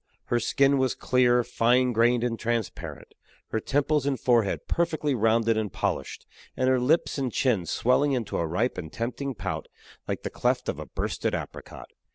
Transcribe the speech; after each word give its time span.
Her 0.29 0.39
skin 0.39 0.79
was 0.79 0.95
clear, 0.95 1.43
fine 1.43 1.93
grained 1.93 2.23
and 2.23 2.39
transparent; 2.39 3.13
her 3.49 3.59
temples 3.59 4.07
and 4.07 4.19
forehead 4.19 4.61
perfectly 4.67 5.13
rounded 5.13 5.57
and 5.57 5.71
polished, 5.71 6.25
and 6.57 6.67
her 6.67 6.79
lips 6.79 7.19
and 7.19 7.31
chin 7.31 7.67
swelling 7.67 8.13
into 8.13 8.39
a 8.39 8.47
ripe 8.47 8.79
and 8.79 8.91
tempting 8.91 9.35
pout, 9.35 9.67
like 10.07 10.23
the 10.23 10.31
cleft 10.31 10.67
of 10.69 10.79
a 10.79 10.87
bursted 10.87 11.35
apricot. 11.35 11.89